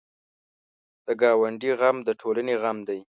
د 1.05 1.07
ګاونډي 1.21 1.71
غم 1.79 1.97
د 2.07 2.09
ټولنې 2.21 2.55
غم 2.61 2.77
دی 2.87 2.99